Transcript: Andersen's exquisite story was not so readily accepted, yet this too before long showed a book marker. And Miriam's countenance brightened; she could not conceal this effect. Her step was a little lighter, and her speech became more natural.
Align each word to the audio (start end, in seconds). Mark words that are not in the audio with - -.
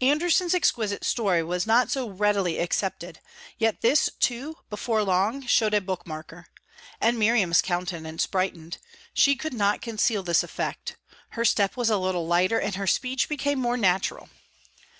Andersen's 0.00 0.54
exquisite 0.54 1.02
story 1.02 1.42
was 1.42 1.66
not 1.66 1.90
so 1.90 2.08
readily 2.08 2.58
accepted, 2.60 3.18
yet 3.58 3.80
this 3.80 4.08
too 4.20 4.58
before 4.70 5.02
long 5.02 5.44
showed 5.44 5.74
a 5.74 5.80
book 5.80 6.06
marker. 6.06 6.46
And 7.00 7.18
Miriam's 7.18 7.60
countenance 7.60 8.28
brightened; 8.28 8.78
she 9.12 9.34
could 9.34 9.52
not 9.54 9.82
conceal 9.82 10.22
this 10.22 10.44
effect. 10.44 10.98
Her 11.30 11.44
step 11.44 11.76
was 11.76 11.90
a 11.90 11.98
little 11.98 12.28
lighter, 12.28 12.60
and 12.60 12.76
her 12.76 12.86
speech 12.86 13.28
became 13.28 13.58
more 13.58 13.76
natural. 13.76 14.28